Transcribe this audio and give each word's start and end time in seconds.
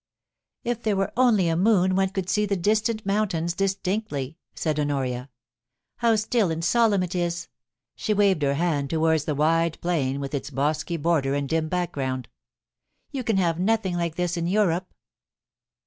* 0.37 0.45
If 0.63 0.81
there 0.81 0.95
were 0.95 1.11
only 1.15 1.47
a 1.47 1.55
moon 1.55 1.95
one 1.95 2.09
could 2.09 2.27
see 2.27 2.47
the 2.47 2.55
distant 2.55 3.05
mountains 3.05 3.53
distinctly,' 3.53 4.39
said 4.55 4.79
Honoria. 4.79 5.29
* 5.65 5.95
How 5.97 6.15
still 6.15 6.49
and 6.49 6.65
solemn 6.65 7.03
it 7.03 7.13
is!' 7.13 7.49
she 7.95 8.11
waved 8.11 8.41
her 8.41 8.55
hand 8.55 8.89
towards 8.89 9.25
the 9.25 9.35
wide 9.35 9.79
plain 9.79 10.19
with 10.19 10.33
its 10.33 10.49
bosky 10.49 10.97
border 10.99 11.35
and 11.35 11.47
dim 11.47 11.69
background 11.69 12.29
* 12.69 13.11
You 13.11 13.23
can 13.23 13.37
have 13.37 13.59
nothing 13.59 13.95
like 13.95 14.15
this 14.15 14.37
in 14.37 14.47
Europe.' 14.47 14.91